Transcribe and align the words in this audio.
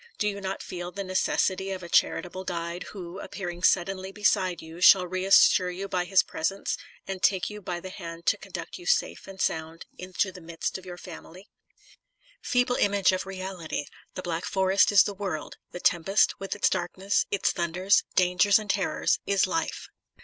Do 0.17 0.27
you 0.27 0.41
not 0.41 0.63
feel 0.63 0.89
the 0.89 1.03
necessity 1.03 1.69
of 1.69 1.83
a 1.83 1.87
charitable 1.87 2.43
guide, 2.43 2.85
who, 2.85 3.19
appearing 3.19 3.61
suddenly 3.61 4.11
beside 4.11 4.59
you, 4.59 4.81
shall 4.81 5.05
reassure 5.05 5.69
you 5.69 5.87
by 5.87 6.05
his 6.05 6.23
presence, 6.23 6.75
and 7.05 7.21
take 7.21 7.51
>ou 7.51 7.61
by 7.61 7.79
the 7.79 7.91
hand 7.91 8.25
to 8.25 8.37
conduct 8.39 8.79
you 8.79 8.87
safe 8.87 9.27
and 9.27 9.39
sound 9.39 9.85
into 9.99 10.31
the 10.31 10.41
midst 10.41 10.79
of 10.79 10.87
your 10.87 10.97
family? 10.97 11.47
Feeble 12.41 12.77
image 12.77 13.11
of 13.11 13.25
the 13.25 13.29
reality! 13.29 13.85
The 14.15 14.23
Black 14.23 14.45
Forest 14.45 14.91
is 14.91 15.03
the 15.03 15.13
world; 15.13 15.57
the 15.69 15.79
tempest, 15.79 16.39
with 16.39 16.55
its 16.55 16.67
darkness, 16.67 17.27
its 17.29 17.51
thunders, 17.51 18.03
dangers 18.15 18.57
and 18.57 18.71
terrors, 18.71 19.19
is 19.27 19.45
.life. 19.45 19.87